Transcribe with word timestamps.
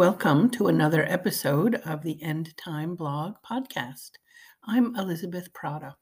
welcome 0.00 0.48
to 0.48 0.66
another 0.66 1.04
episode 1.04 1.74
of 1.84 2.02
the 2.02 2.22
End 2.22 2.56
Time 2.56 2.94
Blog 2.94 3.34
podcast. 3.46 4.12
I'm 4.64 4.96
Elizabeth 4.96 5.52
Prata. 5.52 5.94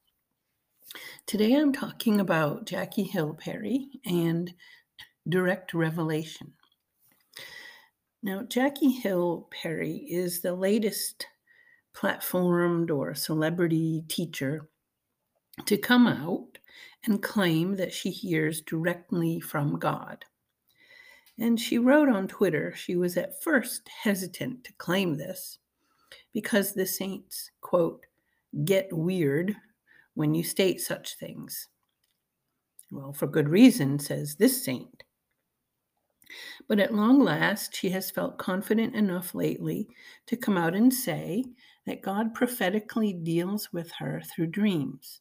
Today 1.26 1.54
I'm 1.54 1.72
talking 1.72 2.20
about 2.20 2.64
Jackie 2.64 3.02
Hill 3.02 3.34
Perry 3.34 3.88
and 4.06 4.54
direct 5.28 5.74
revelation. 5.74 6.52
Now, 8.22 8.44
Jackie 8.44 8.92
Hill 8.92 9.48
Perry 9.50 9.96
is 10.08 10.42
the 10.42 10.54
latest 10.54 11.26
platformed 11.92 12.92
or 12.92 13.16
celebrity 13.16 14.04
teacher 14.06 14.68
to 15.66 15.76
come 15.76 16.06
out 16.06 16.58
and 17.04 17.20
claim 17.20 17.74
that 17.74 17.92
she 17.92 18.10
hears 18.10 18.60
directly 18.60 19.40
from 19.40 19.76
God. 19.80 20.24
And 21.38 21.60
she 21.60 21.78
wrote 21.78 22.08
on 22.08 22.26
Twitter 22.26 22.74
she 22.74 22.96
was 22.96 23.16
at 23.16 23.42
first 23.42 23.88
hesitant 24.02 24.64
to 24.64 24.72
claim 24.74 25.16
this 25.16 25.58
because 26.32 26.74
the 26.74 26.86
saints, 26.86 27.50
quote, 27.60 28.06
get 28.64 28.88
weird 28.92 29.54
when 30.14 30.34
you 30.34 30.42
state 30.42 30.80
such 30.80 31.16
things. 31.16 31.68
Well, 32.90 33.12
for 33.12 33.26
good 33.26 33.48
reason, 33.48 33.98
says 33.98 34.36
this 34.36 34.64
saint. 34.64 35.04
But 36.66 36.80
at 36.80 36.94
long 36.94 37.22
last, 37.22 37.74
she 37.74 37.90
has 37.90 38.10
felt 38.10 38.38
confident 38.38 38.94
enough 38.94 39.34
lately 39.34 39.88
to 40.26 40.36
come 40.36 40.58
out 40.58 40.74
and 40.74 40.92
say 40.92 41.44
that 41.86 42.02
God 42.02 42.34
prophetically 42.34 43.12
deals 43.12 43.72
with 43.72 43.90
her 43.92 44.22
through 44.22 44.48
dreams. 44.48 45.20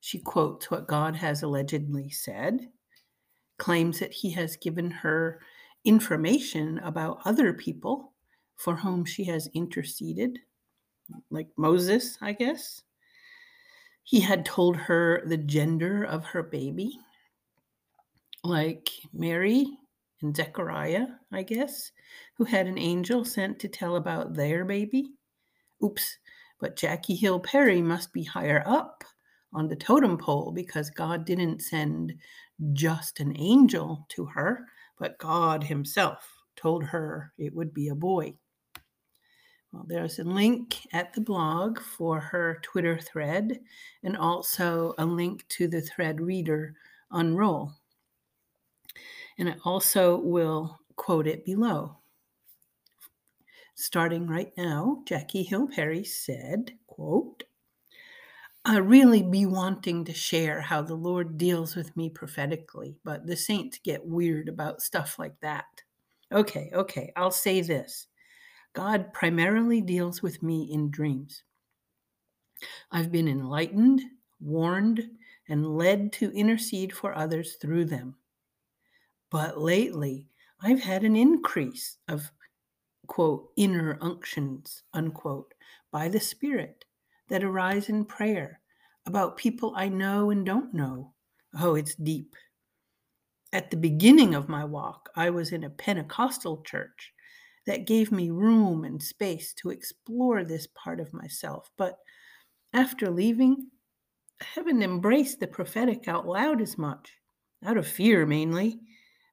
She 0.00 0.18
quotes 0.18 0.70
what 0.70 0.88
God 0.88 1.16
has 1.16 1.42
allegedly 1.42 2.10
said, 2.10 2.68
claims 3.58 3.98
that 3.98 4.12
he 4.12 4.30
has 4.30 4.56
given 4.56 4.90
her 4.90 5.40
information 5.84 6.78
about 6.78 7.20
other 7.24 7.52
people 7.52 8.12
for 8.56 8.76
whom 8.76 9.04
she 9.04 9.24
has 9.24 9.48
interceded, 9.54 10.38
like 11.30 11.48
Moses, 11.56 12.18
I 12.20 12.32
guess. 12.32 12.82
He 14.02 14.20
had 14.20 14.44
told 14.44 14.76
her 14.76 15.22
the 15.26 15.36
gender 15.36 16.04
of 16.04 16.24
her 16.24 16.42
baby, 16.42 16.98
like 18.42 18.90
Mary 19.12 19.66
and 20.22 20.34
Zechariah, 20.34 21.06
I 21.30 21.42
guess, 21.42 21.92
who 22.36 22.44
had 22.44 22.66
an 22.66 22.78
angel 22.78 23.24
sent 23.24 23.58
to 23.60 23.68
tell 23.68 23.96
about 23.96 24.34
their 24.34 24.64
baby. 24.64 25.12
Oops, 25.84 26.18
but 26.58 26.76
Jackie 26.76 27.14
Hill 27.14 27.38
Perry 27.38 27.82
must 27.82 28.12
be 28.12 28.24
higher 28.24 28.62
up 28.66 29.04
on 29.52 29.68
the 29.68 29.76
totem 29.76 30.18
pole 30.18 30.52
because 30.52 30.90
God 30.90 31.24
didn't 31.24 31.62
send 31.62 32.14
just 32.72 33.20
an 33.20 33.34
angel 33.38 34.06
to 34.10 34.26
her, 34.26 34.66
but 34.98 35.18
God 35.18 35.64
Himself 35.64 36.28
told 36.56 36.84
her 36.84 37.32
it 37.38 37.54
would 37.54 37.72
be 37.72 37.88
a 37.88 37.94
boy. 37.94 38.34
Well, 39.72 39.84
there's 39.86 40.18
a 40.18 40.24
link 40.24 40.78
at 40.92 41.12
the 41.12 41.20
blog 41.20 41.78
for 41.78 42.20
her 42.20 42.58
Twitter 42.62 42.98
thread 42.98 43.60
and 44.02 44.16
also 44.16 44.94
a 44.98 45.04
link 45.04 45.46
to 45.50 45.68
the 45.68 45.82
thread 45.82 46.20
reader 46.20 46.74
Unroll. 47.10 47.72
And 49.38 49.48
I 49.48 49.56
also 49.64 50.18
will 50.18 50.80
quote 50.96 51.26
it 51.26 51.44
below. 51.44 51.98
Starting 53.74 54.26
right 54.26 54.52
now, 54.56 55.02
Jackie 55.06 55.44
Hill 55.44 55.68
Perry 55.68 56.02
said, 56.02 56.72
quote, 56.86 57.44
I 58.68 58.76
really 58.76 59.22
be 59.22 59.46
wanting 59.46 60.04
to 60.04 60.12
share 60.12 60.60
how 60.60 60.82
the 60.82 60.94
Lord 60.94 61.38
deals 61.38 61.74
with 61.74 61.96
me 61.96 62.10
prophetically, 62.10 62.98
but 63.02 63.26
the 63.26 63.34
saints 63.34 63.80
get 63.82 64.04
weird 64.04 64.46
about 64.46 64.82
stuff 64.82 65.18
like 65.18 65.40
that. 65.40 65.64
Okay, 66.30 66.70
okay, 66.74 67.10
I'll 67.16 67.30
say 67.30 67.62
this 67.62 68.08
God 68.74 69.14
primarily 69.14 69.80
deals 69.80 70.20
with 70.20 70.42
me 70.42 70.68
in 70.70 70.90
dreams. 70.90 71.44
I've 72.90 73.10
been 73.10 73.26
enlightened, 73.26 74.02
warned, 74.38 75.12
and 75.48 75.78
led 75.78 76.12
to 76.14 76.30
intercede 76.32 76.94
for 76.94 77.16
others 77.16 77.54
through 77.54 77.86
them. 77.86 78.16
But 79.30 79.58
lately, 79.58 80.28
I've 80.60 80.82
had 80.82 81.04
an 81.04 81.16
increase 81.16 81.96
of, 82.06 82.30
quote, 83.06 83.48
inner 83.56 83.96
unctions, 84.02 84.82
unquote, 84.92 85.54
by 85.90 86.08
the 86.08 86.20
Spirit 86.20 86.84
that 87.28 87.44
arise 87.44 87.88
in 87.88 88.04
prayer 88.04 88.60
about 89.06 89.36
people 89.36 89.72
I 89.76 89.88
know 89.88 90.30
and 90.30 90.44
don't 90.44 90.74
know. 90.74 91.14
Oh, 91.58 91.74
it's 91.74 91.94
deep. 91.94 92.34
At 93.52 93.70
the 93.70 93.76
beginning 93.76 94.34
of 94.34 94.48
my 94.48 94.64
walk, 94.64 95.08
I 95.16 95.30
was 95.30 95.52
in 95.52 95.64
a 95.64 95.70
Pentecostal 95.70 96.62
church 96.62 97.12
that 97.66 97.86
gave 97.86 98.12
me 98.12 98.30
room 98.30 98.84
and 98.84 99.02
space 99.02 99.54
to 99.54 99.70
explore 99.70 100.44
this 100.44 100.66
part 100.74 101.00
of 101.00 101.12
myself. 101.12 101.70
But 101.78 101.96
after 102.72 103.10
leaving, 103.10 103.68
I 104.40 104.44
haven't 104.54 104.82
embraced 104.82 105.40
the 105.40 105.46
prophetic 105.46 106.08
out 106.08 106.26
loud 106.26 106.60
as 106.60 106.76
much, 106.76 107.12
out 107.64 107.76
of 107.76 107.86
fear 107.86 108.26
mainly. 108.26 108.80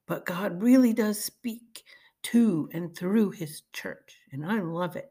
But 0.06 0.26
God 0.26 0.62
really 0.62 0.92
does 0.92 1.22
speak 1.22 1.82
to 2.24 2.68
and 2.72 2.96
through 2.96 3.30
his 3.30 3.62
church, 3.72 4.16
and 4.32 4.44
I 4.44 4.60
love 4.60 4.96
it. 4.96 5.10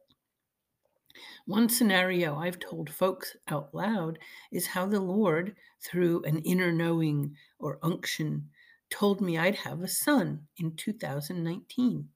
One 1.45 1.69
scenario 1.69 2.37
I've 2.37 2.59
told 2.59 2.89
folks 2.89 3.35
out 3.47 3.73
loud 3.73 4.19
is 4.51 4.67
how 4.67 4.85
the 4.85 4.99
Lord, 4.99 5.55
through 5.81 6.23
an 6.23 6.39
inner 6.39 6.71
knowing 6.71 7.35
or 7.59 7.79
unction, 7.83 8.49
told 8.89 9.21
me 9.21 9.37
I'd 9.37 9.55
have 9.55 9.81
a 9.81 9.87
son 9.87 10.47
in 10.57 10.75
2019. 10.75 12.09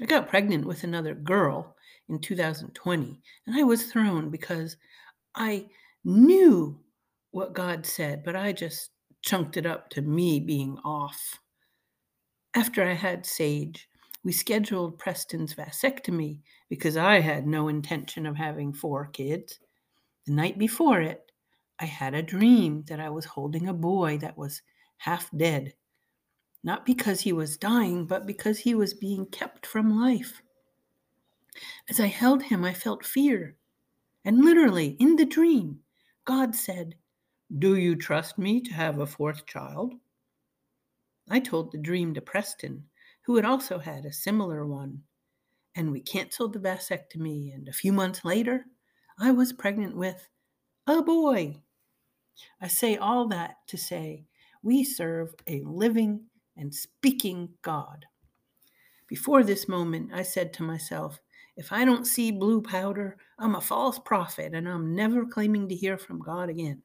I 0.00 0.04
got 0.06 0.28
pregnant 0.28 0.66
with 0.66 0.84
another 0.84 1.14
girl 1.14 1.76
in 2.08 2.18
2020, 2.20 3.20
and 3.46 3.56
I 3.56 3.62
was 3.62 3.84
thrown 3.84 4.30
because 4.30 4.76
I 5.34 5.66
knew 6.04 6.78
what 7.30 7.54
God 7.54 7.86
said, 7.86 8.24
but 8.24 8.36
I 8.36 8.52
just 8.52 8.90
chunked 9.22 9.56
it 9.56 9.66
up 9.66 9.90
to 9.90 10.02
me 10.02 10.40
being 10.40 10.78
off. 10.84 11.40
After 12.54 12.84
I 12.84 12.92
had 12.92 13.24
Sage, 13.26 13.88
we 14.24 14.32
scheduled 14.32 14.98
Preston's 14.98 15.54
vasectomy 15.54 16.40
because 16.70 16.96
I 16.96 17.20
had 17.20 17.46
no 17.46 17.68
intention 17.68 18.24
of 18.24 18.36
having 18.36 18.72
four 18.72 19.06
kids. 19.06 19.60
The 20.26 20.32
night 20.32 20.58
before 20.58 21.02
it, 21.02 21.30
I 21.78 21.84
had 21.84 22.14
a 22.14 22.22
dream 22.22 22.84
that 22.88 23.00
I 23.00 23.10
was 23.10 23.26
holding 23.26 23.68
a 23.68 23.74
boy 23.74 24.18
that 24.18 24.38
was 24.38 24.62
half 24.96 25.30
dead. 25.36 25.74
Not 26.62 26.86
because 26.86 27.20
he 27.20 27.34
was 27.34 27.58
dying, 27.58 28.06
but 28.06 28.26
because 28.26 28.58
he 28.58 28.74
was 28.74 28.94
being 28.94 29.26
kept 29.26 29.66
from 29.66 30.00
life. 30.00 30.40
As 31.90 32.00
I 32.00 32.06
held 32.06 32.42
him, 32.42 32.64
I 32.64 32.72
felt 32.72 33.04
fear. 33.04 33.56
And 34.24 34.42
literally, 34.42 34.96
in 34.98 35.16
the 35.16 35.26
dream, 35.26 35.80
God 36.24 36.56
said, 36.56 36.94
Do 37.58 37.76
you 37.76 37.94
trust 37.94 38.38
me 38.38 38.62
to 38.62 38.72
have 38.72 38.98
a 38.98 39.06
fourth 39.06 39.44
child? 39.44 39.92
I 41.28 41.40
told 41.40 41.72
the 41.72 41.78
dream 41.78 42.14
to 42.14 42.22
Preston, 42.22 42.84
who 43.24 43.36
had 43.36 43.44
also 43.44 43.78
had 43.78 44.04
a 44.04 44.12
similar 44.12 44.66
one. 44.66 45.02
And 45.74 45.90
we 45.90 46.00
canceled 46.00 46.52
the 46.52 46.60
vasectomy, 46.60 47.52
and 47.54 47.68
a 47.68 47.72
few 47.72 47.92
months 47.92 48.24
later, 48.24 48.66
I 49.18 49.32
was 49.32 49.52
pregnant 49.52 49.96
with 49.96 50.28
a 50.86 51.02
boy. 51.02 51.62
I 52.60 52.68
say 52.68 52.96
all 52.96 53.26
that 53.28 53.56
to 53.68 53.76
say 53.76 54.26
we 54.62 54.84
serve 54.84 55.34
a 55.46 55.62
living 55.64 56.26
and 56.56 56.74
speaking 56.74 57.48
God. 57.62 58.06
Before 59.08 59.42
this 59.42 59.68
moment, 59.68 60.10
I 60.12 60.22
said 60.22 60.52
to 60.54 60.62
myself, 60.62 61.20
if 61.56 61.72
I 61.72 61.84
don't 61.84 62.06
see 62.06 62.30
blue 62.30 62.60
powder, 62.60 63.16
I'm 63.38 63.54
a 63.54 63.60
false 63.60 63.98
prophet 63.98 64.54
and 64.54 64.68
I'm 64.68 64.94
never 64.94 65.24
claiming 65.24 65.68
to 65.68 65.74
hear 65.74 65.98
from 65.98 66.20
God 66.20 66.48
again. 66.48 66.82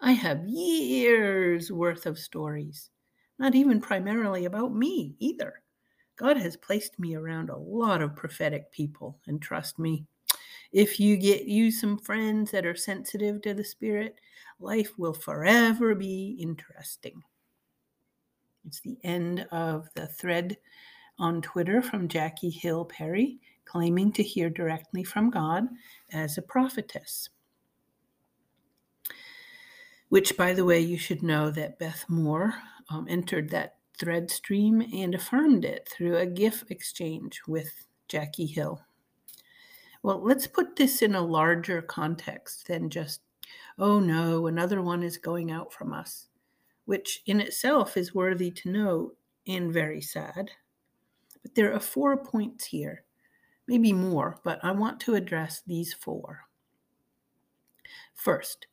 I 0.00 0.12
have 0.12 0.46
years 0.46 1.70
worth 1.70 2.06
of 2.06 2.18
stories 2.18 2.90
not 3.38 3.54
even 3.54 3.80
primarily 3.80 4.44
about 4.44 4.74
me 4.74 5.14
either. 5.18 5.62
God 6.16 6.36
has 6.36 6.56
placed 6.56 6.98
me 6.98 7.14
around 7.14 7.50
a 7.50 7.56
lot 7.56 8.02
of 8.02 8.16
prophetic 8.16 8.72
people, 8.72 9.18
and 9.26 9.40
trust 9.40 9.78
me, 9.78 10.04
if 10.72 11.00
you 11.00 11.16
get 11.16 11.44
you 11.44 11.70
some 11.70 11.96
friends 11.96 12.50
that 12.50 12.66
are 12.66 12.74
sensitive 12.74 13.40
to 13.42 13.54
the 13.54 13.64
Spirit, 13.64 14.16
life 14.60 14.92
will 14.98 15.14
forever 15.14 15.94
be 15.94 16.36
interesting. 16.40 17.22
It's 18.66 18.80
the 18.80 18.98
end 19.02 19.46
of 19.50 19.88
the 19.94 20.08
thread 20.08 20.58
on 21.18 21.40
Twitter 21.40 21.80
from 21.80 22.08
Jackie 22.08 22.50
Hill 22.50 22.84
Perry, 22.84 23.38
claiming 23.64 24.12
to 24.12 24.22
hear 24.22 24.50
directly 24.50 25.04
from 25.04 25.30
God 25.30 25.68
as 26.12 26.36
a 26.36 26.42
prophetess. 26.42 27.30
Which, 30.10 30.36
by 30.36 30.52
the 30.54 30.64
way, 30.64 30.80
you 30.80 30.98
should 30.98 31.22
know 31.22 31.50
that 31.50 31.78
Beth 31.78 32.04
Moore 32.08 32.54
um, 32.88 33.06
entered 33.08 33.50
that 33.50 33.76
thread 33.98 34.30
stream 34.30 34.80
and 34.80 35.14
affirmed 35.14 35.64
it 35.64 35.88
through 35.90 36.16
a 36.16 36.26
GIF 36.26 36.64
exchange 36.70 37.40
with 37.46 37.86
Jackie 38.08 38.46
Hill. 38.46 38.80
Well, 40.02 40.22
let's 40.22 40.46
put 40.46 40.76
this 40.76 41.02
in 41.02 41.14
a 41.14 41.20
larger 41.20 41.82
context 41.82 42.68
than 42.68 42.88
just, 42.88 43.20
oh 43.78 43.98
no, 43.98 44.46
another 44.46 44.80
one 44.80 45.02
is 45.02 45.18
going 45.18 45.50
out 45.50 45.72
from 45.72 45.92
us, 45.92 46.28
which 46.84 47.22
in 47.26 47.40
itself 47.40 47.96
is 47.96 48.14
worthy 48.14 48.50
to 48.52 48.70
note 48.70 49.16
and 49.46 49.72
very 49.72 50.00
sad. 50.00 50.50
But 51.42 51.54
there 51.54 51.74
are 51.74 51.80
four 51.80 52.16
points 52.16 52.64
here, 52.64 53.04
maybe 53.66 53.92
more, 53.92 54.38
but 54.44 54.60
I 54.62 54.70
want 54.70 55.00
to 55.00 55.14
address 55.14 55.62
these 55.66 55.92
four. 55.92 56.44
First, 58.14 58.66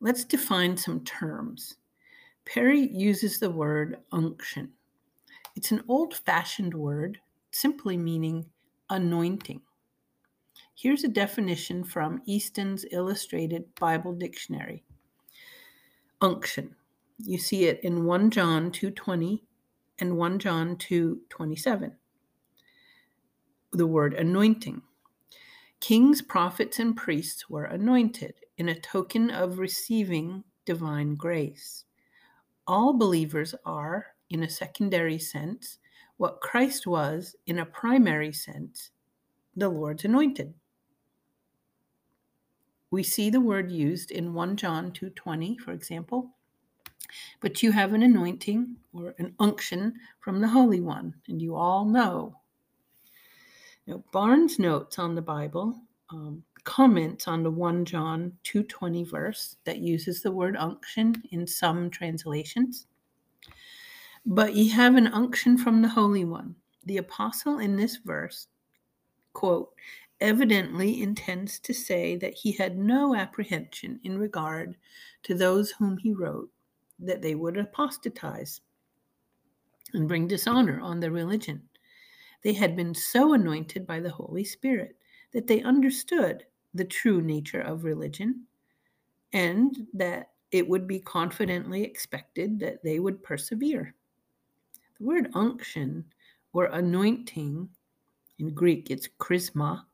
let's 0.00 0.24
define 0.24 0.76
some 0.76 1.04
terms. 1.04 1.76
Perry 2.52 2.88
uses 2.88 3.38
the 3.38 3.48
word 3.48 3.98
unction. 4.10 4.72
It's 5.54 5.70
an 5.70 5.84
old 5.86 6.16
fashioned 6.16 6.74
word 6.74 7.20
simply 7.52 7.96
meaning 7.96 8.44
anointing. 8.88 9.60
Here's 10.74 11.04
a 11.04 11.08
definition 11.08 11.84
from 11.84 12.22
Easton's 12.26 12.84
Illustrated 12.90 13.72
Bible 13.76 14.14
Dictionary. 14.14 14.82
Unction. 16.20 16.74
You 17.18 17.38
see 17.38 17.66
it 17.66 17.78
in 17.84 18.04
1 18.04 18.32
John 18.32 18.72
2:20 18.72 19.44
and 20.00 20.18
1 20.18 20.40
John 20.40 20.76
2:27. 20.76 21.96
The 23.70 23.86
word 23.86 24.14
anointing. 24.14 24.82
Kings, 25.78 26.20
prophets, 26.20 26.80
and 26.80 26.96
priests 26.96 27.48
were 27.48 27.66
anointed 27.66 28.34
in 28.56 28.68
a 28.68 28.80
token 28.80 29.30
of 29.30 29.60
receiving 29.60 30.42
divine 30.64 31.14
grace. 31.14 31.84
All 32.70 32.92
believers 32.92 33.52
are, 33.64 34.14
in 34.28 34.44
a 34.44 34.48
secondary 34.48 35.18
sense, 35.18 35.80
what 36.18 36.40
Christ 36.40 36.86
was 36.86 37.34
in 37.48 37.58
a 37.58 37.66
primary 37.66 38.32
sense, 38.32 38.92
the 39.56 39.68
Lord's 39.68 40.04
anointed. 40.04 40.54
We 42.92 43.02
see 43.02 43.28
the 43.28 43.40
word 43.40 43.72
used 43.72 44.12
in 44.12 44.34
1 44.34 44.56
John 44.56 44.92
2:20, 44.92 45.58
for 45.58 45.72
example. 45.72 46.30
But 47.40 47.60
you 47.60 47.72
have 47.72 47.92
an 47.92 48.04
anointing 48.04 48.76
or 48.92 49.16
an 49.18 49.34
unction 49.40 49.98
from 50.20 50.40
the 50.40 50.46
Holy 50.46 50.80
One, 50.80 51.12
and 51.26 51.42
you 51.42 51.56
all 51.56 51.84
know. 51.84 52.36
Now, 53.88 54.04
Barnes 54.12 54.60
notes 54.60 54.96
on 54.96 55.16
the 55.16 55.22
Bible 55.22 55.76
um, 56.10 56.44
comments 56.64 57.28
on 57.28 57.42
the 57.42 57.50
1 57.50 57.84
John 57.84 58.38
2:20 58.44 59.04
verse 59.04 59.56
that 59.64 59.78
uses 59.78 60.22
the 60.22 60.32
word 60.32 60.56
unction 60.56 61.22
in 61.30 61.46
some 61.46 61.90
translations. 61.90 62.86
But 64.26 64.54
ye 64.54 64.68
have 64.68 64.96
an 64.96 65.06
unction 65.08 65.56
from 65.56 65.82
the 65.82 65.88
Holy 65.88 66.24
One. 66.24 66.54
The 66.84 66.98
apostle 66.98 67.58
in 67.58 67.76
this 67.76 67.96
verse, 67.96 68.48
quote, 69.32 69.74
evidently 70.20 71.02
intends 71.02 71.58
to 71.60 71.72
say 71.72 72.16
that 72.16 72.34
he 72.34 72.52
had 72.52 72.76
no 72.78 73.14
apprehension 73.14 74.00
in 74.04 74.18
regard 74.18 74.76
to 75.22 75.34
those 75.34 75.70
whom 75.70 75.96
he 75.96 76.12
wrote 76.12 76.50
that 76.98 77.22
they 77.22 77.34
would 77.34 77.56
apostatize 77.56 78.60
and 79.94 80.06
bring 80.06 80.28
dishonor 80.28 80.80
on 80.80 81.00
their 81.00 81.10
religion. 81.10 81.68
They 82.42 82.52
had 82.52 82.76
been 82.76 82.94
so 82.94 83.32
anointed 83.32 83.86
by 83.86 84.00
the 84.00 84.10
Holy 84.10 84.44
Spirit 84.44 84.96
that 85.32 85.46
they 85.46 85.62
understood 85.62 86.44
the 86.74 86.84
true 86.84 87.20
nature 87.20 87.60
of 87.60 87.84
religion 87.84 88.44
and 89.32 89.86
that 89.94 90.30
it 90.50 90.68
would 90.68 90.86
be 90.86 90.98
confidently 90.98 91.82
expected 91.82 92.58
that 92.58 92.82
they 92.82 92.98
would 92.98 93.22
persevere. 93.22 93.94
The 94.98 95.04
word 95.04 95.30
unction 95.34 96.04
or 96.52 96.66
anointing, 96.66 97.68
in 98.38 98.54
Greek 98.54 98.90
it's 98.90 99.08
chrisma, 99.18 99.86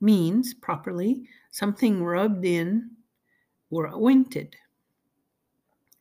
means 0.00 0.52
properly 0.52 1.28
something 1.50 2.02
rubbed 2.02 2.44
in 2.44 2.90
or 3.70 3.86
anointed. 3.86 4.54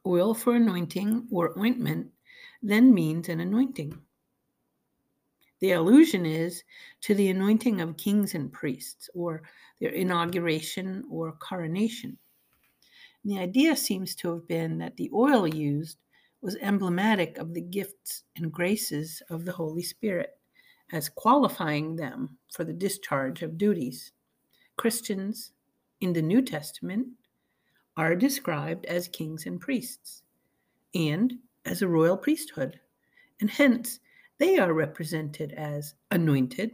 Oil 0.05 0.33
for 0.33 0.55
anointing 0.55 1.27
or 1.31 1.57
ointment 1.57 2.07
then 2.61 2.93
means 2.93 3.29
an 3.29 3.39
anointing. 3.39 3.97
The 5.61 5.73
allusion 5.73 6.25
is 6.25 6.63
to 7.01 7.13
the 7.13 7.29
anointing 7.29 7.81
of 7.81 7.97
kings 7.97 8.33
and 8.33 8.51
priests, 8.51 9.09
or 9.13 9.43
their 9.79 9.91
inauguration 9.91 11.03
or 11.09 11.31
coronation. 11.33 12.17
And 13.23 13.31
the 13.31 13.39
idea 13.39 13.75
seems 13.75 14.15
to 14.15 14.33
have 14.33 14.47
been 14.47 14.79
that 14.79 14.97
the 14.97 15.11
oil 15.13 15.47
used 15.47 15.97
was 16.41 16.57
emblematic 16.57 17.37
of 17.37 17.53
the 17.53 17.61
gifts 17.61 18.23
and 18.35 18.51
graces 18.51 19.21
of 19.29 19.45
the 19.45 19.51
Holy 19.51 19.83
Spirit 19.83 20.39
as 20.91 21.09
qualifying 21.09 21.95
them 21.95 22.37
for 22.51 22.63
the 22.63 22.73
discharge 22.73 23.43
of 23.43 23.57
duties. 23.57 24.11
Christians 24.77 25.51
in 26.01 26.11
the 26.13 26.21
New 26.21 26.41
Testament 26.41 27.07
are 27.95 28.15
described 28.15 28.85
as 28.87 29.07
kings 29.07 29.45
and 29.45 29.61
priests 29.61 30.23
and 30.95 31.35
as 31.65 31.83
a 31.83 31.87
royal 31.87 32.17
priesthood, 32.17 32.79
and 33.39 33.49
hence 33.49 33.99
they 34.41 34.57
are 34.57 34.73
represented 34.73 35.51
as 35.51 35.93
anointed 36.09 36.71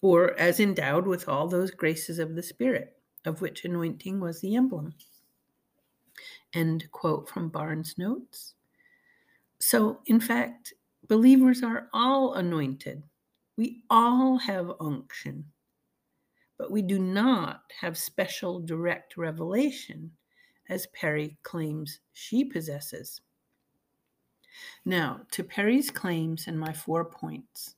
or 0.00 0.32
as 0.40 0.58
endowed 0.58 1.06
with 1.06 1.28
all 1.28 1.46
those 1.46 1.70
graces 1.70 2.18
of 2.18 2.34
the 2.34 2.42
Spirit, 2.42 2.96
of 3.26 3.42
which 3.42 3.66
anointing 3.66 4.20
was 4.20 4.40
the 4.40 4.56
emblem. 4.56 4.94
End 6.54 6.90
quote 6.92 7.28
from 7.28 7.50
Barnes' 7.50 7.98
notes. 7.98 8.54
So, 9.60 10.00
in 10.06 10.18
fact, 10.18 10.72
believers 11.08 11.62
are 11.62 11.90
all 11.92 12.32
anointed. 12.34 13.02
We 13.58 13.82
all 13.90 14.38
have 14.38 14.80
unction, 14.80 15.44
but 16.56 16.70
we 16.70 16.80
do 16.80 16.98
not 16.98 17.64
have 17.78 17.98
special 17.98 18.60
direct 18.60 19.18
revelation 19.18 20.10
as 20.70 20.86
Perry 20.98 21.36
claims 21.42 22.00
she 22.14 22.46
possesses. 22.46 23.20
Now, 24.84 25.20
to 25.32 25.42
Perry's 25.42 25.90
claims 25.90 26.46
and 26.46 26.58
my 26.58 26.72
four 26.72 27.04
points. 27.04 27.74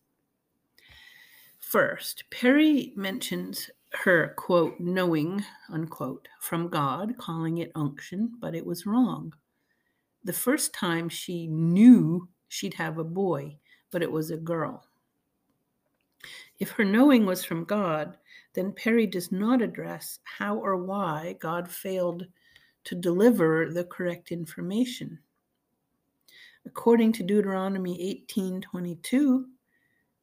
First, 1.58 2.25
Perry 2.30 2.92
mentions 2.96 3.70
her, 3.92 4.34
quote, 4.36 4.78
knowing, 4.78 5.44
unquote, 5.70 6.28
from 6.40 6.69
God, 6.69 7.16
calling 7.19 7.58
it 7.58 7.72
unction, 7.75 8.32
but 8.40 8.54
it 8.54 8.64
was 8.64 8.86
wrong. 8.86 9.34
The 10.25 10.32
first 10.32 10.75
time 10.75 11.08
she 11.08 11.46
knew 11.46 12.28
she'd 12.48 12.75
have 12.75 12.98
a 12.98 13.04
boy, 13.04 13.56
but 13.90 14.02
it 14.02 14.10
was 14.10 14.31
a 14.31 14.36
girl. 14.36 14.84
If 16.58 16.70
her 16.70 16.84
knowing 16.84 17.24
was 17.24 17.44
from 17.44 17.64
God, 17.64 18.16
then 18.54 18.72
Perry 18.72 19.06
does 19.06 19.31
not 19.31 19.62
address 19.62 20.19
how 20.24 20.56
or 20.56 20.76
why 20.76 21.36
God 21.38 21.70
failed 21.70 22.26
to 22.84 22.94
deliver 22.94 23.70
the 23.70 23.84
correct 23.84 24.32
information. 24.32 25.19
According 26.69 27.13
to 27.13 27.22
Deuteronomy 27.22 27.98
18:22, 27.98 29.46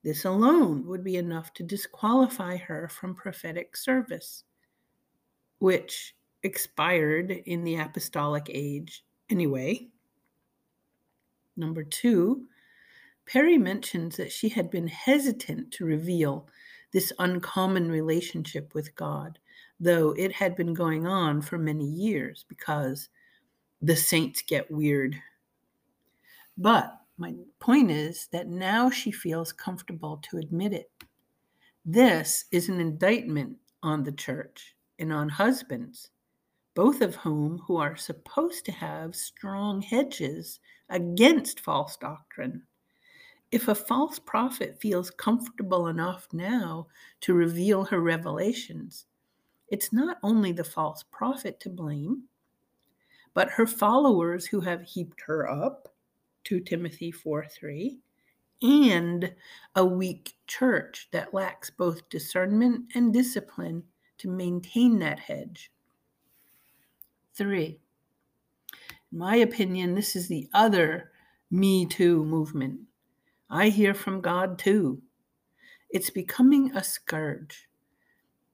this 0.04 0.26
alone 0.26 0.86
would 0.86 1.04
be 1.04 1.16
enough 1.16 1.52
to 1.56 1.64
disqualify 1.64 2.56
her 2.56 2.88
from 2.88 3.16
prophetic 3.16 3.76
service, 3.76 4.44
which 5.58 6.16
expired 6.44 7.32
in 7.32 7.64
the 7.64 7.78
apostolic 7.78 8.46
age 8.48 9.04
anyway. 9.28 9.90
Number 11.58 11.84
two, 11.84 12.48
Perry 13.26 13.58
mentions 13.58 14.16
that 14.18 14.32
she 14.32 14.48
had 14.48 14.70
been 14.70 14.88
hesitant 14.88 15.72
to 15.72 15.86
reveal 15.86 16.48
this 16.92 17.12
uncommon 17.18 17.90
relationship 17.90 18.76
with 18.76 18.94
God, 18.94 19.40
though 19.80 20.12
it 20.12 20.32
had 20.32 20.56
been 20.56 20.76
going 20.76 21.08
on 21.08 21.42
for 21.42 21.58
many 21.58 21.88
years 21.88 22.46
because 22.48 23.10
the 23.82 23.96
saints 23.96 24.44
get 24.44 24.70
weird. 24.70 25.20
But 26.58 26.98
my 27.18 27.34
point 27.60 27.92
is 27.92 28.28
that 28.32 28.48
now 28.48 28.90
she 28.90 29.12
feels 29.12 29.52
comfortable 29.52 30.18
to 30.30 30.38
admit 30.38 30.74
it. 30.74 30.90
This 31.86 32.46
is 32.52 32.70
an 32.70 32.80
indictment 32.80 33.58
on 33.84 34.04
the 34.04 34.12
church 34.12 34.76
and 35.00 35.14
on 35.14 35.30
husbands, 35.30 36.10
both 36.74 37.02
of 37.02 37.16
whom 37.16 37.60
who 37.60 37.78
are 37.78 37.96
supposed 37.96 38.66
to 38.66 38.72
have 38.72 39.16
strong 39.16 39.82
hedges 39.82 40.60
against 40.90 41.60
false 41.60 41.98
doctrine. 41.98 42.64
If 43.52 43.68
a 43.68 43.76
false 43.76 44.20
prophet 44.20 44.80
feels 44.80 45.12
comfortable 45.12 45.88
enough 45.88 46.28
now 46.34 46.88
to 47.22 47.34
reveal 47.34 47.84
her 47.86 48.02
revelations, 48.02 49.06
it's 49.70 49.94
not 49.94 50.18
only 50.24 50.52
the 50.52 50.64
false 50.64 51.04
prophet 51.12 51.60
to 51.62 51.70
blame, 51.70 52.24
but 53.34 53.50
her 53.50 53.68
followers 53.68 54.46
who 54.46 54.62
have 54.62 54.82
heaped 54.82 55.22
her 55.22 55.50
up 55.50 55.95
2 56.46 56.62
Timothy 56.62 57.12
4 57.12 57.46
3, 57.48 58.00
and 58.62 59.34
a 59.76 59.86
weak 59.86 60.36
church 60.48 61.10
that 61.12 61.34
lacks 61.34 61.70
both 61.70 62.08
discernment 62.10 62.86
and 62.96 63.14
discipline 63.14 63.84
to 64.18 64.30
maintain 64.30 65.00
that 65.00 65.20
hedge. 65.20 65.72
Three, 67.34 67.80
in 69.12 69.18
my 69.18 69.36
opinion, 69.36 69.94
this 69.94 70.16
is 70.16 70.28
the 70.28 70.48
other 70.54 71.12
Me 71.52 71.86
Too 71.86 72.24
movement. 72.24 72.80
I 73.50 73.70
hear 73.70 73.94
from 73.94 74.22
God 74.22 74.58
too. 74.58 75.02
It's 75.90 76.10
becoming 76.10 76.76
a 76.76 76.84
scourge. 76.84 77.68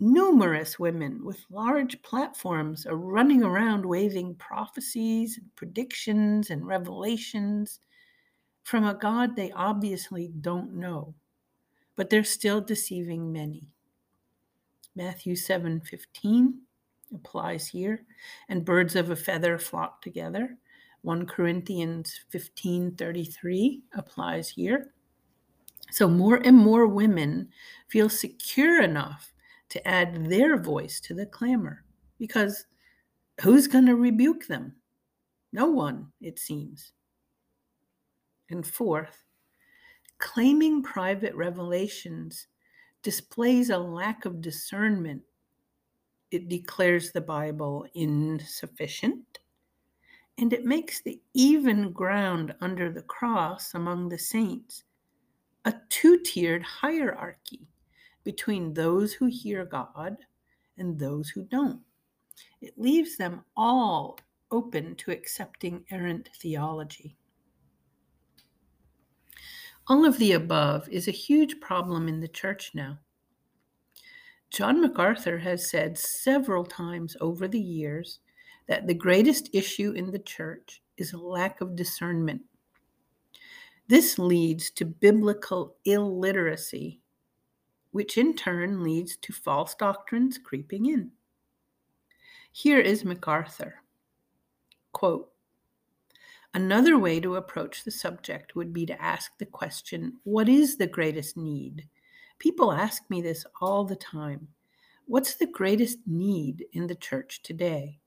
Numerous 0.02 0.78
women 0.80 1.24
with 1.24 1.46
large 1.50 2.02
platforms 2.02 2.86
are 2.86 2.98
running 2.98 3.44
around 3.44 3.86
waving 3.86 4.36
prophecies 4.36 5.38
and 5.38 5.56
predictions 5.56 6.50
and 6.50 6.68
revelations 6.68 7.80
from 8.64 8.84
a 8.86 8.94
God 8.96 9.36
they 9.36 9.52
obviously 9.54 10.30
don't 10.42 10.74
know. 10.74 11.16
but 11.96 12.10
they're 12.10 12.24
still 12.24 12.62
deceiving 12.62 13.32
many. 13.32 13.68
Matthew 14.96 15.36
7:15 15.36 16.62
applies 17.14 17.68
here, 17.68 18.06
and 18.50 18.66
birds 18.66 18.96
of 18.96 19.12
a 19.12 19.16
feather 19.16 19.60
flock 19.60 20.02
together. 20.02 20.58
1 21.04 21.26
Corinthians 21.28 22.22
15:33 22.30 23.84
applies 23.94 24.50
here. 24.50 24.94
So 25.92 26.08
more 26.08 26.38
and 26.38 26.58
more 26.58 26.88
women 26.88 27.52
feel 27.88 28.10
secure 28.10 28.82
enough 28.82 29.31
to 29.72 29.88
add 29.88 30.30
their 30.30 30.58
voice 30.58 31.00
to 31.00 31.14
the 31.14 31.26
clamor 31.26 31.84
because 32.20 32.66
who's 33.42 33.68
going 33.68 33.86
to 33.86 33.96
rebuke 33.96 34.46
them? 34.48 34.76
No 35.54 35.68
one, 35.68 36.12
it 36.22 36.40
seems. 36.40 36.92
And 38.50 38.68
fourth, 38.68 39.24
claiming 40.20 40.84
private 40.84 41.34
revelations 41.36 42.48
displays 43.02 43.70
a 43.70 43.78
lack 43.78 44.26
of 44.26 44.42
discernment. 44.42 45.22
It 46.32 46.50
declares 46.50 47.12
the 47.12 47.22
Bible 47.22 47.86
insufficient, 47.94 49.40
and 50.38 50.52
it 50.52 50.66
makes 50.66 51.02
the 51.02 51.22
even 51.34 51.92
ground 51.94 52.54
under 52.60 52.92
the 52.92 53.04
cross 53.04 53.74
among 53.74 54.10
the 54.10 54.20
saints 54.20 54.84
a 55.66 55.74
two 55.90 56.18
tiered 56.20 56.64
hierarchy 56.64 57.68
between 58.24 58.74
those 58.74 59.14
who 59.14 59.26
hear 59.26 59.66
God 59.66 60.18
and 60.78 60.98
those 60.98 61.30
who 61.30 61.44
don't. 61.44 61.82
It 62.62 62.78
leaves 62.78 63.18
them 63.18 63.44
all 63.56 64.20
open 64.52 64.96
to 64.96 65.12
accepting 65.12 65.86
errant 65.90 66.30
theology. 66.42 67.18
All 69.88 70.06
of 70.06 70.18
the 70.20 70.34
above 70.34 70.88
is 70.90 71.08
a 71.08 71.12
huge 71.12 71.60
problem 71.60 72.08
in 72.08 72.20
the 72.20 72.28
church 72.28 72.72
now. 72.74 73.00
John 74.52 74.82
MacArthur 74.82 75.38
has 75.40 75.70
said 75.70 75.98
several 75.98 76.66
times 76.66 77.16
over 77.22 77.48
the 77.48 77.60
years 77.60 78.20
that 78.68 78.86
the 78.86 78.94
greatest 78.94 79.50
issue 79.54 79.92
in 79.92 80.12
the 80.12 80.20
church 80.20 80.82
is 80.98 81.14
a 81.14 81.18
lack 81.18 81.62
of 81.62 81.76
discernment. 81.76 82.42
This 83.88 84.20
leads 84.20 84.70
to 84.72 84.86
biblical 84.86 85.76
illiteracy, 85.84 87.01
which 87.92 88.18
in 88.18 88.36
turn 88.36 88.84
leads 88.84 89.18
to 89.18 89.34
false 89.34 89.76
doctrines 89.76 90.38
creeping 90.38 90.86
in. 90.88 91.12
Here 92.52 92.80
is 92.80 93.06
MacArthur. 93.06 93.76
Quote, 94.92 95.30
Another 96.54 97.00
way 97.00 97.22
to 97.22 97.38
approach 97.38 97.84
the 97.84 97.92
subject 97.92 98.56
would 98.56 98.74
be 98.74 98.86
to 98.86 99.02
ask 99.02 99.32
the 99.38 99.46
question 99.46 100.18
what 100.24 100.50
is 100.50 100.76
the 100.76 100.88
greatest 100.88 101.38
need? 101.38 101.88
People 102.40 102.74
ask 102.74 103.04
me 103.10 103.22
this 103.22 103.46
all 103.62 103.86
the 103.86 103.96
time. 103.96 104.50
What's 105.06 105.36
the 105.36 105.46
greatest 105.46 106.00
need 106.06 106.66
in 106.74 106.88
the 106.88 106.96
church 106.96 107.42
today? 107.42 108.00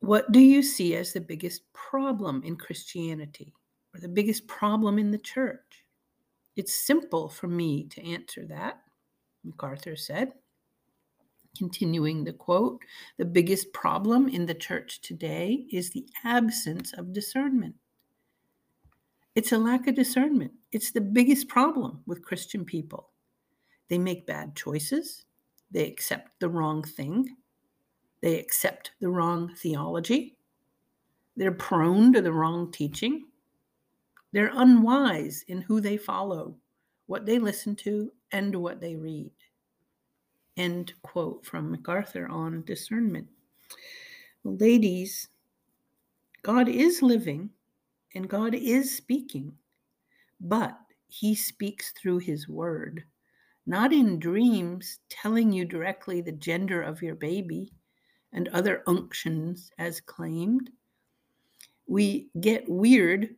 What 0.00 0.32
do 0.32 0.40
you 0.40 0.62
see 0.62 0.96
as 0.96 1.12
the 1.12 1.20
biggest 1.20 1.70
problem 1.72 2.42
in 2.44 2.56
Christianity 2.56 3.52
or 3.94 4.00
the 4.00 4.08
biggest 4.08 4.46
problem 4.48 4.98
in 4.98 5.10
the 5.10 5.18
church? 5.18 5.84
It's 6.56 6.74
simple 6.74 7.28
for 7.28 7.48
me 7.48 7.84
to 7.88 8.04
answer 8.04 8.44
that, 8.46 8.82
MacArthur 9.44 9.96
said. 9.96 10.32
Continuing 11.56 12.24
the 12.24 12.32
quote, 12.32 12.80
the 13.16 13.24
biggest 13.24 13.72
problem 13.72 14.28
in 14.28 14.46
the 14.46 14.54
church 14.54 15.00
today 15.00 15.66
is 15.72 15.90
the 15.90 16.06
absence 16.24 16.92
of 16.92 17.12
discernment. 17.12 17.74
It's 19.34 19.52
a 19.52 19.58
lack 19.58 19.86
of 19.86 19.94
discernment. 19.94 20.52
It's 20.72 20.90
the 20.90 21.00
biggest 21.00 21.48
problem 21.48 22.02
with 22.06 22.22
Christian 22.22 22.64
people. 22.64 23.10
They 23.88 23.98
make 23.98 24.26
bad 24.26 24.54
choices, 24.54 25.24
they 25.70 25.86
accept 25.86 26.38
the 26.40 26.48
wrong 26.48 26.82
thing, 26.82 27.36
they 28.20 28.38
accept 28.38 28.92
the 29.00 29.08
wrong 29.08 29.54
theology, 29.56 30.36
they're 31.36 31.52
prone 31.52 32.12
to 32.12 32.22
the 32.22 32.32
wrong 32.32 32.70
teaching, 32.70 33.24
they're 34.32 34.52
unwise 34.54 35.44
in 35.48 35.60
who 35.60 35.80
they 35.80 35.96
follow, 35.96 36.56
what 37.06 37.26
they 37.26 37.38
listen 37.38 37.74
to, 37.76 38.12
and 38.32 38.54
what 38.54 38.80
they 38.80 38.96
read. 38.96 39.32
End 40.56 40.92
quote 41.02 41.44
from 41.44 41.70
MacArthur 41.70 42.28
on 42.28 42.64
discernment. 42.64 43.28
Ladies, 44.44 45.28
God 46.42 46.68
is 46.68 47.02
living 47.02 47.50
and 48.14 48.28
God 48.28 48.54
is 48.54 48.96
speaking, 48.96 49.52
but 50.40 50.78
he 51.08 51.34
speaks 51.34 51.92
through 51.92 52.18
his 52.18 52.48
word, 52.48 53.04
not 53.66 53.92
in 53.92 54.18
dreams 54.18 55.00
telling 55.08 55.52
you 55.52 55.64
directly 55.64 56.20
the 56.20 56.32
gender 56.32 56.82
of 56.82 57.02
your 57.02 57.14
baby 57.14 57.72
and 58.32 58.48
other 58.48 58.82
unctions 58.86 59.70
as 59.78 60.00
claimed. 60.00 60.70
We 61.86 62.30
get 62.40 62.68
weird 62.68 63.34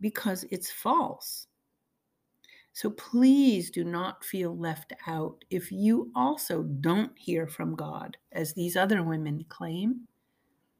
because 0.00 0.44
it's 0.50 0.70
false. 0.70 1.46
So 2.72 2.90
please 2.90 3.70
do 3.70 3.84
not 3.84 4.24
feel 4.24 4.56
left 4.56 4.92
out 5.06 5.44
if 5.50 5.72
you 5.72 6.10
also 6.14 6.62
don't 6.62 7.12
hear 7.18 7.46
from 7.46 7.74
God, 7.74 8.16
as 8.32 8.54
these 8.54 8.76
other 8.76 9.02
women 9.02 9.44
claim. 9.48 10.06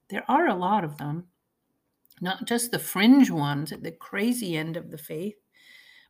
There 0.09 0.25
are 0.29 0.49
a 0.49 0.55
lot 0.55 0.85
of 0.85 0.97
them, 0.99 1.27
not 2.21 2.47
just 2.47 2.71
the 2.71 2.79
fringe 2.79 3.31
ones 3.31 3.73
at 3.73 3.83
the 3.83 3.93
crazy 3.93 4.57
end 4.57 4.77
of 4.77 4.91
the 4.91 4.99
faith, 4.99 5.37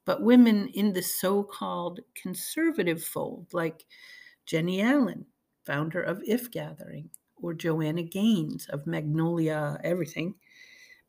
but 0.04 0.22
women 0.22 0.68
in 0.68 0.92
the 0.92 1.02
so 1.02 1.42
called 1.42 2.00
conservative 2.14 3.02
fold, 3.02 3.46
like 3.52 3.84
Jennie 4.46 4.82
Allen, 4.82 5.26
founder 5.64 6.02
of 6.02 6.22
If 6.26 6.50
Gathering, 6.50 7.10
or 7.36 7.54
Joanna 7.54 8.02
Gaines 8.02 8.66
of 8.68 8.86
Magnolia 8.86 9.80
Everything, 9.82 10.34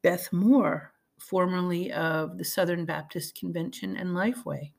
Beth 0.01 0.31
Moore, 0.31 0.90
formerly 1.21 1.91
of 1.91 2.37
the 2.37 2.43
Southern 2.43 2.83
Baptist 2.83 3.35
Convention 3.35 3.95
and 3.95 4.09
Lifeway, 4.09 4.71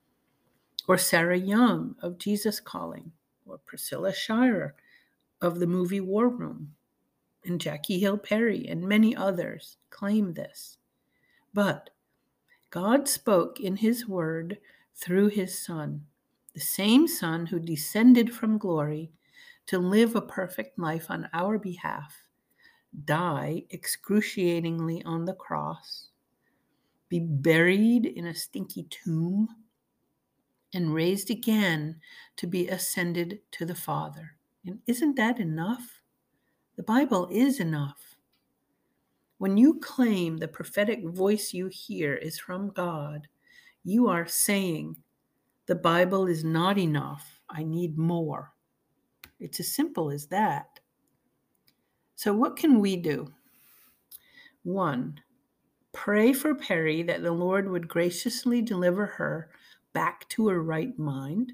or 0.89 0.99
Sarah 0.99 1.39
Young 1.39 1.95
of 2.03 2.19
Jesus 2.19 2.59
Calling, 2.59 3.13
or 3.47 3.59
Priscilla 3.59 4.13
Shirer 4.13 4.75
of 5.41 5.61
the 5.61 5.67
movie 5.67 6.01
War 6.01 6.29
Room, 6.29 6.75
and 7.45 7.61
Jackie 7.61 8.01
Hill 8.01 8.19
Perry 8.19 8.67
and 8.69 8.83
many 8.83 9.15
others 9.15 9.77
claim 9.91 10.35
this. 10.35 10.79
But 11.55 11.91
God 12.71 13.09
spoke 13.09 13.61
in 13.61 13.77
His 13.77 14.09
Word 14.09 14.59
through 14.97 15.29
His 15.29 15.59
Son, 15.59 16.05
the 16.55 16.61
same 16.61 17.07
Son 17.07 17.47
who 17.47 17.61
descended 17.61 18.35
from 18.35 18.59
glory 18.59 19.13
to 19.67 19.79
live 19.79 20.17
a 20.17 20.21
perfect 20.21 20.79
life 20.79 21.07
on 21.09 21.29
our 21.33 21.57
behalf, 21.57 22.25
die 23.05 23.63
excruciatingly 23.71 25.03
on 25.05 25.25
the 25.25 25.35
cross, 25.35 26.09
be 27.13 27.21
buried 27.21 28.07
in 28.07 28.29
a 28.29 28.35
stinky 28.35 28.85
tomb, 28.85 29.47
and 30.73 30.95
raised 30.95 31.31
again 31.31 32.01
to 32.39 32.47
be 32.47 32.69
ascended 32.69 33.39
to 33.51 33.67
the 33.67 33.75
Father. 33.75 34.31
And 34.65 34.79
isn't 34.87 35.17
that 35.17 35.39
enough? 35.39 36.01
The 36.77 36.83
Bible 36.83 37.29
is 37.31 37.61
enough. 37.61 38.17
When 39.37 39.59
you 39.59 39.79
claim 39.81 40.39
the 40.39 40.49
prophetic 40.49 41.05
voice 41.05 41.53
you 41.53 41.67
hear 41.67 42.15
is 42.15 42.39
from 42.39 42.71
God, 42.71 43.29
you 43.85 44.09
are 44.09 44.27
saying, 44.27 44.97
The 45.67 45.75
Bible 45.75 46.27
is 46.29 46.45
not 46.45 46.79
enough. 46.79 47.43
I 47.51 47.63
need 47.63 47.99
more. 47.99 48.55
It's 49.39 49.61
as 49.61 49.75
simple 49.75 50.11
as 50.11 50.29
that. 50.29 50.81
So, 52.15 52.33
what 52.33 52.57
can 52.57 52.81
we 52.81 52.97
do? 52.97 53.31
One, 54.63 55.21
Pray 55.93 56.33
for 56.33 56.55
Perry 56.55 57.03
that 57.03 57.23
the 57.23 57.33
Lord 57.33 57.69
would 57.69 57.87
graciously 57.87 58.63
deliver 58.63 59.07
her 59.07 59.51
back 59.93 60.29
to 60.31 60.49
her 60.49 60.63
right 60.63 60.99
mind. 60.99 61.53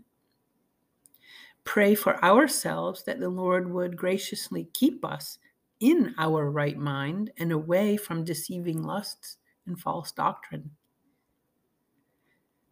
Pray 1.64 1.94
for 1.94 2.22
ourselves 2.24 3.02
that 3.04 3.20
the 3.20 3.28
Lord 3.28 3.70
would 3.70 3.96
graciously 3.96 4.68
keep 4.72 5.04
us 5.04 5.38
in 5.80 6.14
our 6.18 6.50
right 6.50 6.78
mind 6.78 7.30
and 7.38 7.52
away 7.52 7.96
from 7.96 8.24
deceiving 8.24 8.82
lusts 8.82 9.38
and 9.66 9.78
false 9.78 10.12
doctrine. 10.12 10.70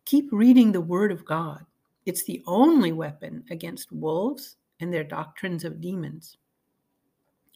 Keep 0.04 0.28
reading 0.32 0.72
the 0.72 0.80
Word 0.80 1.10
of 1.10 1.24
God. 1.24 1.66
It's 2.06 2.22
the 2.22 2.42
only 2.46 2.92
weapon 2.92 3.44
against 3.50 3.90
wolves 3.90 4.56
and 4.78 4.92
their 4.92 5.04
doctrines 5.04 5.64
of 5.64 5.80
demons. 5.80 6.36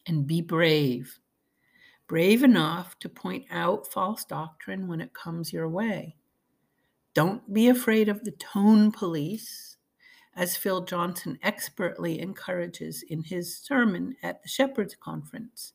And 0.07 0.27
be 0.27 0.41
brave 0.41 1.17
brave 2.11 2.43
enough 2.43 2.99
to 2.99 3.07
point 3.07 3.45
out 3.49 3.89
false 3.89 4.25
doctrine 4.25 4.85
when 4.85 4.99
it 4.99 5.13
comes 5.13 5.53
your 5.53 5.69
way. 5.69 6.13
Don't 7.13 7.53
be 7.53 7.69
afraid 7.69 8.09
of 8.09 8.25
the 8.25 8.31
tone 8.31 8.91
police, 8.91 9.77
as 10.35 10.57
Phil 10.57 10.81
Johnson 10.81 11.39
expertly 11.41 12.19
encourages 12.19 13.01
in 13.01 13.23
his 13.23 13.57
sermon 13.57 14.13
at 14.21 14.43
the 14.43 14.49
Shepherds 14.49 14.93
Conference. 14.93 15.71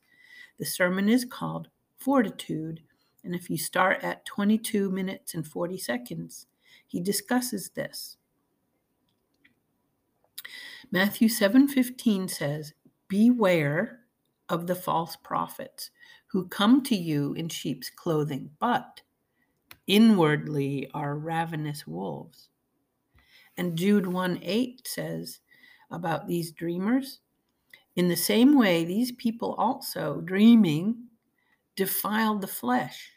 The 0.59 0.66
sermon 0.66 1.09
is 1.09 1.25
called 1.25 1.69
Fortitude, 1.97 2.83
and 3.25 3.35
if 3.35 3.49
you 3.49 3.57
start 3.57 4.05
at 4.05 4.26
22 4.26 4.90
minutes 4.90 5.33
and 5.33 5.47
40 5.47 5.78
seconds, 5.78 6.49
he 6.87 7.00
discusses 7.00 7.71
this. 7.71 8.19
Matthew 10.90 11.31
7:15 11.31 12.28
says, 12.28 12.75
"Beware 13.09 14.05
of 14.50 14.66
the 14.66 14.75
false 14.75 15.16
prophets 15.16 15.90
who 16.26 16.49
come 16.49 16.83
to 16.85 16.97
you 16.97 17.33
in 17.35 17.49
sheep's 17.49 17.90
clothing, 17.90 18.50
but 18.59 19.02
inwardly 19.87 20.90
are 20.92 21.16
ravenous 21.16 21.87
wolves." 21.87 22.49
And 23.56 23.76
Jude 23.76 24.06
1 24.06 24.38
8 24.42 24.87
says 24.87 25.40
about 25.90 26.26
these 26.26 26.52
dreamers, 26.52 27.21
in 27.97 28.09
the 28.09 28.16
same 28.16 28.59
way, 28.59 28.85
these 28.85 29.11
people 29.12 29.54
also, 29.54 30.21
dreaming, 30.21 31.09
defile 31.76 32.38
the 32.38 32.47
flesh, 32.47 33.11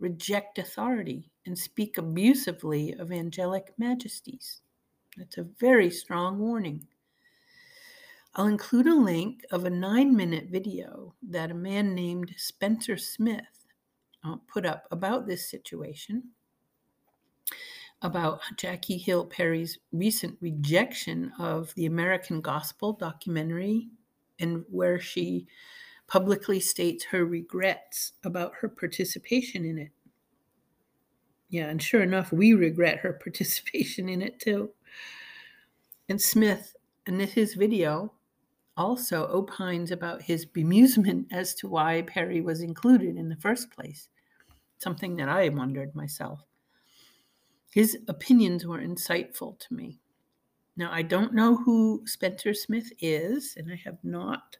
reject 0.00 0.58
authority, 0.58 1.30
and 1.46 1.56
speak 1.56 1.98
abusively 1.98 2.94
of 2.94 3.12
angelic 3.12 3.72
majesties. 3.78 4.60
That's 5.16 5.38
a 5.38 5.44
very 5.44 5.88
strong 5.88 6.40
warning. 6.40 6.88
I'll 8.34 8.46
include 8.46 8.86
a 8.86 8.94
link 8.94 9.44
of 9.50 9.66
a 9.66 9.70
nine 9.70 10.16
minute 10.16 10.46
video 10.50 11.14
that 11.28 11.50
a 11.50 11.54
man 11.54 11.94
named 11.94 12.32
Spencer 12.38 12.96
Smith 12.96 13.66
uh, 14.24 14.36
put 14.50 14.64
up 14.64 14.86
about 14.90 15.26
this 15.26 15.50
situation, 15.50 16.22
about 18.00 18.40
Jackie 18.56 18.96
Hill 18.96 19.26
Perry's 19.26 19.78
recent 19.92 20.38
rejection 20.40 21.30
of 21.38 21.74
the 21.74 21.84
American 21.84 22.40
Gospel 22.40 22.94
documentary, 22.94 23.88
and 24.40 24.64
where 24.70 24.98
she 24.98 25.46
publicly 26.06 26.58
states 26.58 27.04
her 27.04 27.26
regrets 27.26 28.12
about 28.24 28.54
her 28.60 28.68
participation 28.68 29.66
in 29.66 29.76
it. 29.76 29.90
Yeah, 31.50 31.68
and 31.68 31.82
sure 31.82 32.02
enough, 32.02 32.32
we 32.32 32.54
regret 32.54 33.00
her 33.00 33.12
participation 33.22 34.08
in 34.08 34.22
it 34.22 34.40
too. 34.40 34.70
And 36.08 36.20
Smith, 36.20 36.74
in 37.06 37.20
his 37.20 37.54
video, 37.54 38.12
also 38.76 39.26
opines 39.28 39.90
about 39.90 40.22
his 40.22 40.46
bemusement 40.46 41.26
as 41.32 41.54
to 41.56 41.68
why 41.68 42.02
Perry 42.02 42.40
was 42.40 42.62
included 42.62 43.16
in 43.16 43.28
the 43.28 43.36
first 43.36 43.70
place, 43.70 44.08
something 44.78 45.16
that 45.16 45.28
I 45.28 45.48
wondered 45.48 45.94
myself. 45.94 46.44
His 47.72 47.98
opinions 48.08 48.66
were 48.66 48.80
insightful 48.80 49.58
to 49.58 49.74
me. 49.74 49.98
Now, 50.76 50.90
I 50.92 51.02
don't 51.02 51.34
know 51.34 51.56
who 51.56 52.02
Spencer 52.06 52.54
Smith 52.54 52.92
is, 53.00 53.54
and 53.56 53.70
I 53.70 53.76
have 53.84 53.98
not 54.02 54.56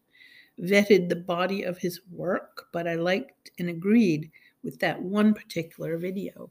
vetted 0.61 1.09
the 1.09 1.17
body 1.17 1.63
of 1.63 1.79
his 1.79 2.01
work, 2.11 2.67
but 2.73 2.87
I 2.87 2.95
liked 2.95 3.51
and 3.59 3.69
agreed 3.69 4.31
with 4.63 4.79
that 4.81 5.01
one 5.01 5.35
particular 5.35 5.97
video. 5.99 6.51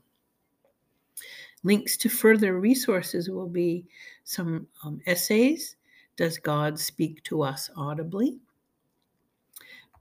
Links 1.64 1.96
to 1.98 2.10
further 2.10 2.60
resources 2.60 3.30
will 3.30 3.48
be 3.48 3.86
some 4.24 4.68
um, 4.84 5.00
essays. 5.06 5.76
Does 6.22 6.38
God 6.38 6.78
speak 6.78 7.24
to 7.24 7.42
us 7.42 7.72
audibly? 7.76 8.38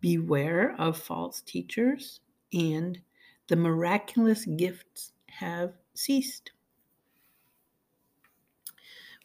Beware 0.02 0.76
of 0.78 0.98
false 0.98 1.40
teachers, 1.40 2.20
and 2.52 3.00
the 3.48 3.56
miraculous 3.56 4.44
gifts 4.44 5.12
have 5.30 5.72
ceased. 5.94 6.52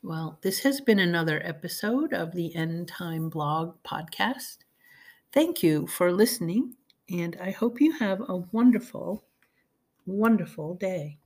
Well, 0.03 0.39
this 0.41 0.59
has 0.59 0.79
been 0.79 0.99
another 0.99 1.41
episode 1.43 2.13
of 2.13 2.31
the 2.31 2.55
End 2.55 2.87
Time 2.87 3.27
Blog 3.27 3.75
podcast. 3.84 4.60
Thank 5.34 5.62
you 5.62 5.88
for 5.88 6.13
listening, 6.13 6.77
and 7.10 7.38
I 7.41 7.51
hope 7.51 7.81
you 7.81 7.91
have 7.91 8.21
a 8.29 8.38
wonderful, 8.53 9.25
wonderful 10.05 10.75
day. 10.75 11.17